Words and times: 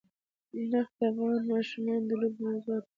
نفت 0.71 0.93
د 0.99 1.01
افغان 1.11 1.39
ماشومانو 1.51 2.05
د 2.09 2.11
لوبو 2.21 2.39
موضوع 2.45 2.77
ده. 2.83 2.87